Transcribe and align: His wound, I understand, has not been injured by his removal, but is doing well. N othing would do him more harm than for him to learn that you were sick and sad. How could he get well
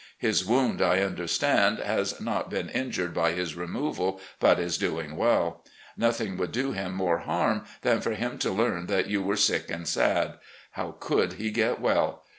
His 0.17 0.43
wound, 0.43 0.81
I 0.81 1.01
understand, 1.01 1.77
has 1.77 2.19
not 2.19 2.49
been 2.49 2.69
injured 2.69 3.13
by 3.13 3.33
his 3.33 3.53
removal, 3.55 4.19
but 4.39 4.57
is 4.57 4.79
doing 4.79 5.15
well. 5.15 5.63
N 5.95 6.09
othing 6.09 6.37
would 6.39 6.51
do 6.51 6.71
him 6.71 6.95
more 6.95 7.19
harm 7.19 7.65
than 7.83 8.01
for 8.01 8.15
him 8.15 8.39
to 8.39 8.49
learn 8.49 8.87
that 8.87 9.11
you 9.11 9.21
were 9.21 9.37
sick 9.37 9.69
and 9.69 9.87
sad. 9.87 10.39
How 10.71 10.95
could 10.99 11.33
he 11.33 11.51
get 11.51 11.79
well 11.79 12.23